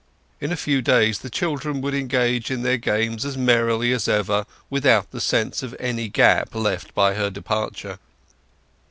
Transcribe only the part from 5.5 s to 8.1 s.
of any gap left by her departure.